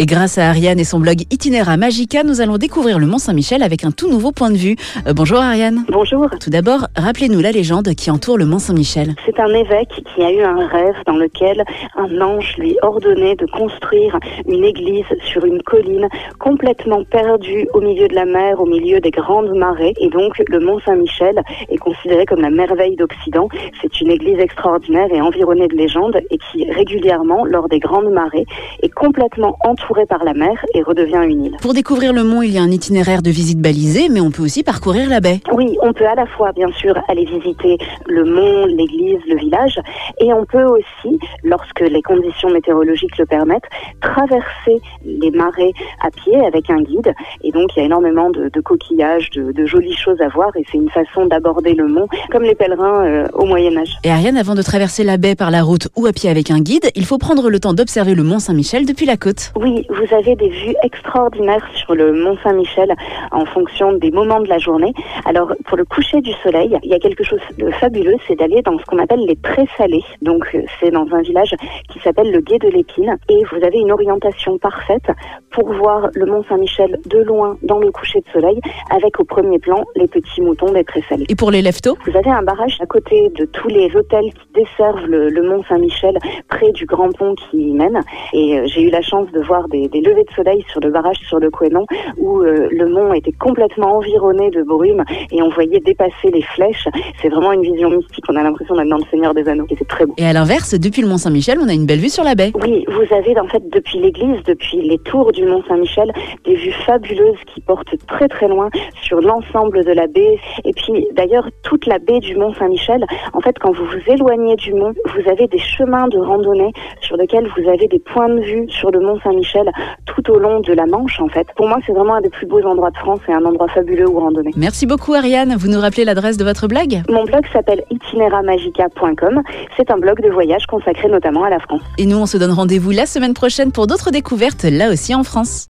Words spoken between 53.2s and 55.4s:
au Moyen Âge. Et Ariane, avant de traverser la baie